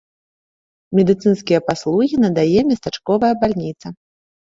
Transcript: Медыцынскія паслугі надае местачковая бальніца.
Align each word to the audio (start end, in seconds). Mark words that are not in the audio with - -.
Медыцынскія 0.99 1.59
паслугі 1.69 2.15
надае 2.25 2.59
местачковая 2.73 3.33
бальніца. 3.45 3.87